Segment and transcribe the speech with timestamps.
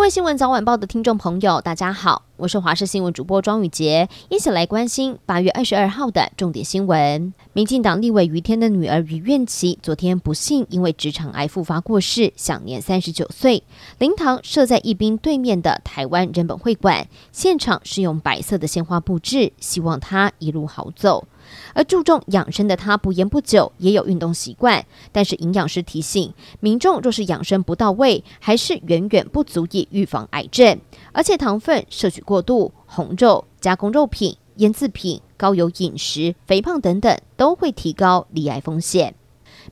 [0.00, 7.34] 各位新闻早晚报的听众朋友，大家好，我是华视新闻主播庄宇杰，一起来关心八月二十二号的重点新闻。
[7.52, 13.62] 民进党立委于天的女儿于愿琪昨天不幸因为直肠癌复发过世，享年三十九岁。
[13.98, 21.26] 灵堂设在一兵对面的台湾人本会馆，现场是用白色的鲜花布置，希望她一路好走。
[21.74, 24.86] 而注重养生的他，不烟不酒，也有运动习惯。
[25.10, 30.78] 但是营养师提醒民众，若是养生不到位，还是远远不足以预防癌症。
[31.12, 39.14] 而且糖分摄取过度、红肉、加工肉品、腌制品、高油饮食、肥胖等等，都会提高罹癌风险。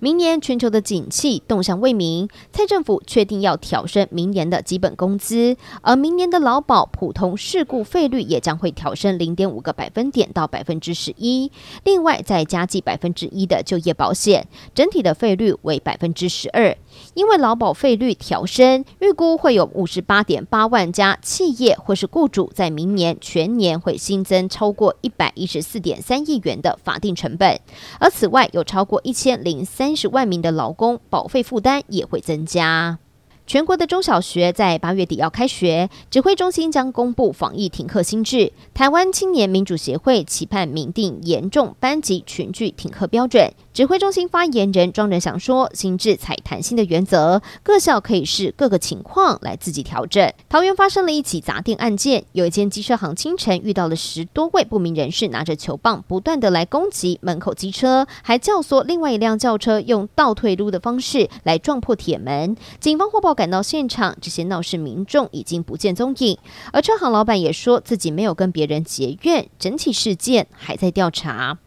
[0.00, 11.50] 明年全球的景气动向未明，蔡政府确定要调升明年的基本工资，而明年的劳保普通事故费率也将会调升零点五个百分点到百分之十一，
[11.84, 16.76] 另外再加计百分之一的就业保险，整体的费率为百分之十二。
[17.14, 27.60] 因为劳保费率调升，预估会有五十八点八万家企业或是雇主在明年全年会新增超过一百一十四点三亿元的法定成本，
[27.98, 32.98] 而此外有超过一千零三十万名的劳工保费负担也会增加。
[33.46, 38.52] 全国的中小学在八月底要开学，指挥中心将公布防疫停课新制。
[38.74, 43.50] 台湾青年民主协会期盼明定严重班级群聚停课标准。
[43.78, 50.32] 指挥中心发言人庄人祥说，新制采弹性的原则，各校可以视各个情况来自己调整。
[50.48, 62.56] 桃园发生了一起砸店案件，有一间机车行清晨遇到了十多位不明人士拿着球棒，不断的来攻击门口机车，还教唆另外一辆轿车用倒退路的方式来撞破铁门。
[62.80, 66.36] 警方获报赶到现场，这些闹事民众已经不见踪影，
[66.72, 71.58] 而车行老板也说自己没有跟别人结怨，整体事件还在调查。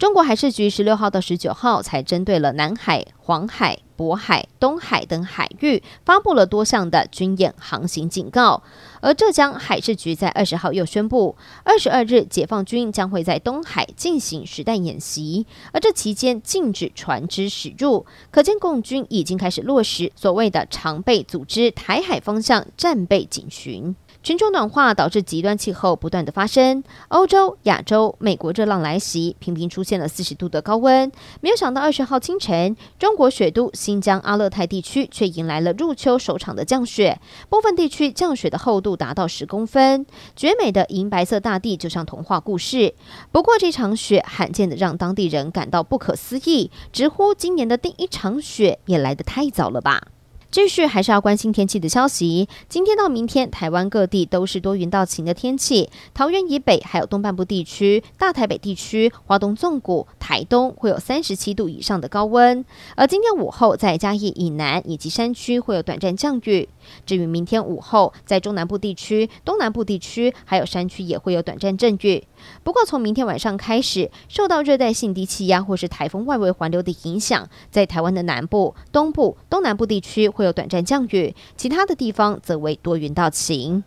[0.00, 8.62] 中国海事局十六号到十九号才针对了南海、黄海、渤海、东海等海域发布了多项的军演航行警告，
[9.02, 23.94] 而浙江海事局在二十号又宣布，二十二日解放军将会在东海进行实弹演习，而这期间禁止船只驶入，可见共军已经开始落实所谓的常备组织台海方向战备警巡。
[24.22, 31.10] 全球暖化导致极端气候不断的发生，欧洲、亚洲、美国热浪来袭，频频出现了四十度的高温。
[31.40, 40.04] 没有想到二十号清晨，中国雪都新疆阿勒泰地区却迎来了入秋首场的降雪，部分地区降雪的厚度达到十公分，
[40.36, 42.94] 绝美的银白色大地就像童话故事。
[43.32, 50.08] 不过这场雪罕见的让当地人感到不可思议，直呼今年的第一场雪也来得太早了吧。
[50.50, 52.48] 继续还是要关心天气的消息。
[52.68, 55.88] 今天到明天，台湾各地都是多云到晴的天气。
[56.12, 62.64] 桃园以北还有东半部地区、大台北地区、华东纵谷、台东会有三十七度以上的高温。
[62.94, 66.68] 而今天午后，在嘉义以南以及山区会有短暂降雨。
[67.04, 72.22] 至于明天午后，在中南部地区、东南部地区还有山区也会有短暂阵雨。
[72.62, 83.82] 不过，从明天晚上开始，受到热带性低气压或是台风外围环流的影响，在台湾的南部、东部、东南部地区会有短暂降雨，其他的地方则为多云到晴。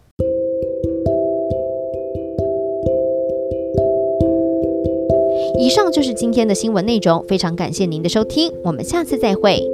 [5.60, 9.73] 以上就是今天的新闻内容，非常感谢您的收听，我们下次再会。